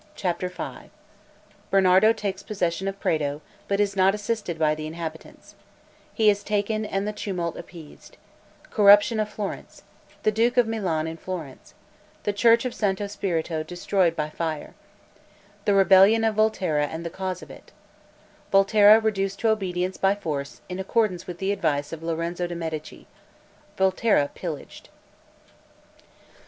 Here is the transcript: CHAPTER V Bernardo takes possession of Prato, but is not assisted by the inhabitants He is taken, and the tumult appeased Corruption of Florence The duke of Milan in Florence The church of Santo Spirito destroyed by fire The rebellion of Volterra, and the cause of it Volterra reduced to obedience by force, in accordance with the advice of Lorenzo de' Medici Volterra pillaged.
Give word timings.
CHAPTER 0.15 0.49
V 0.49 0.89
Bernardo 1.69 2.11
takes 2.11 2.41
possession 2.41 2.87
of 2.87 2.99
Prato, 2.99 3.39
but 3.67 3.79
is 3.79 3.95
not 3.95 4.15
assisted 4.15 4.57
by 4.57 4.73
the 4.73 4.87
inhabitants 4.87 5.53
He 6.11 6.27
is 6.27 6.43
taken, 6.43 6.85
and 6.85 7.07
the 7.07 7.13
tumult 7.13 7.55
appeased 7.55 8.17
Corruption 8.71 9.19
of 9.19 9.29
Florence 9.29 9.83
The 10.23 10.31
duke 10.31 10.57
of 10.57 10.65
Milan 10.67 11.05
in 11.05 11.17
Florence 11.17 11.75
The 12.23 12.33
church 12.33 12.65
of 12.65 12.73
Santo 12.73 13.05
Spirito 13.05 13.61
destroyed 13.61 14.15
by 14.15 14.31
fire 14.31 14.73
The 15.65 15.75
rebellion 15.75 16.23
of 16.23 16.33
Volterra, 16.33 16.87
and 16.87 17.05
the 17.05 17.11
cause 17.11 17.43
of 17.43 17.51
it 17.51 17.71
Volterra 18.51 18.99
reduced 18.99 19.37
to 19.41 19.49
obedience 19.49 19.97
by 19.97 20.15
force, 20.15 20.61
in 20.67 20.79
accordance 20.79 21.27
with 21.27 21.37
the 21.37 21.51
advice 21.51 21.93
of 21.93 22.01
Lorenzo 22.01 22.47
de' 22.47 22.55
Medici 22.55 23.05
Volterra 23.77 24.31
pillaged. 24.33 24.89